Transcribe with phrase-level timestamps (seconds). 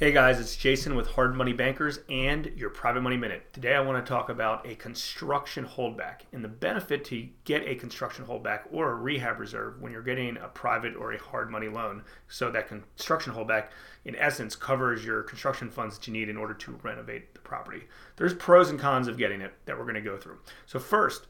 [0.00, 3.52] Hey guys, it's Jason with Hard Money Bankers and your Private Money Minute.
[3.52, 7.74] Today I want to talk about a construction holdback and the benefit to get a
[7.74, 11.68] construction holdback or a rehab reserve when you're getting a private or a hard money
[11.68, 12.02] loan.
[12.28, 13.66] So that construction holdback,
[14.06, 17.82] in essence, covers your construction funds that you need in order to renovate the property.
[18.16, 20.38] There's pros and cons of getting it that we're going to go through.
[20.64, 21.26] So first,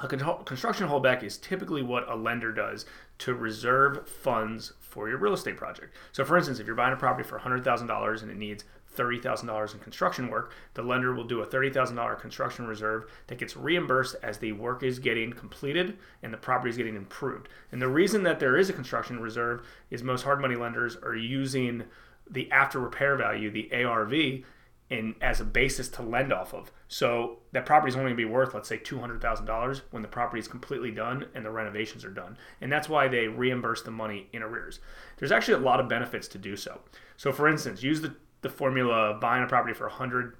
[0.00, 2.86] a construction holdback is typically what a lender does
[3.18, 5.94] to reserve funds for your real estate project.
[6.12, 8.64] So, for instance, if you're buying a property for $100,000 and it needs
[8.96, 14.16] $30,000 in construction work, the lender will do a $30,000 construction reserve that gets reimbursed
[14.22, 17.48] as the work is getting completed and the property is getting improved.
[17.70, 21.16] And the reason that there is a construction reserve is most hard money lenders are
[21.16, 21.84] using
[22.30, 24.44] the after repair value, the ARV,
[24.92, 26.70] in as a basis to lend off of.
[26.88, 29.82] So that property is only going to be worth, let's say, two hundred thousand dollars
[29.90, 33.26] when the property is completely done and the renovations are done, and that's why they
[33.26, 34.80] reimburse the money in arrears.
[35.16, 36.80] There's actually a lot of benefits to do so.
[37.16, 40.36] So, for instance, use the the formula of buying a property for 100,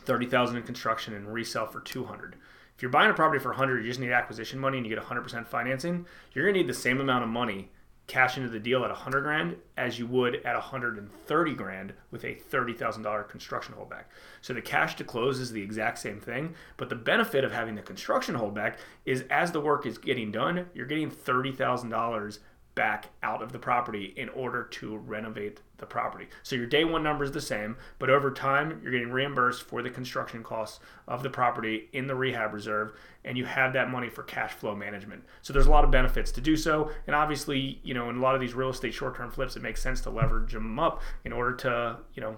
[0.00, 2.34] 30,000 in construction and resell for 200.
[2.74, 5.04] If you're buying a property for 100, you just need acquisition money and you get
[5.04, 7.70] 100% financing, you're going to need the same amount of money
[8.06, 12.34] cash into the deal at 100 grand as you would at 130 grand with a
[12.34, 14.04] $30,000 construction holdback.
[14.42, 17.74] So the cash to close is the exact same thing, but the benefit of having
[17.74, 22.38] the construction holdback is as the work is getting done, you're getting $30,000
[22.76, 26.28] back out of the property in order to renovate the property.
[26.42, 29.82] So your day one number is the same, but over time you're getting reimbursed for
[29.82, 32.92] the construction costs of the property in the rehab reserve,
[33.24, 35.24] and you have that money for cash flow management.
[35.42, 38.20] So there's a lot of benefits to do so, and obviously, you know, in a
[38.20, 41.32] lot of these real estate short-term flips, it makes sense to leverage them up in
[41.32, 42.36] order to, you know,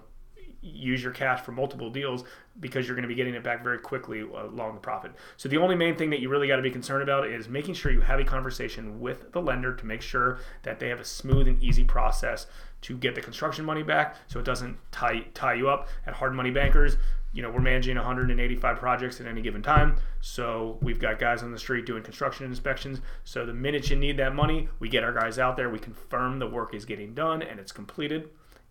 [0.61, 2.25] use your cash for multiple deals
[2.61, 5.13] because you're going to be getting it back very quickly uh, along the profit.
[5.37, 7.75] So the only main thing that you really got to be concerned about is making
[7.75, 11.05] sure you have a conversation with the lender to make sure that they have a
[11.05, 12.47] smooth and easy process
[12.81, 15.89] to get the construction money back so it doesn't tie tie you up.
[16.07, 16.97] At hard money bankers
[17.33, 19.97] you know we're managing 185 projects at any given time.
[20.21, 23.01] So we've got guys on the street doing construction inspections.
[23.25, 26.39] So the minute you need that money we get our guys out there we confirm
[26.39, 28.31] the work is getting done and it's completed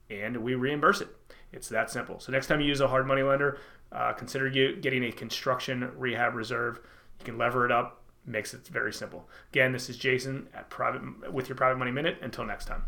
[0.09, 1.09] and we reimburse it
[1.51, 2.19] it's that simple.
[2.19, 3.59] So next time you use a hard money lender,
[3.91, 6.79] uh, consider you getting a construction rehab reserve.
[7.19, 8.03] You can lever it up.
[8.25, 9.29] Makes it very simple.
[9.53, 12.17] Again, this is Jason at private with your private money minute.
[12.21, 12.83] Until next time.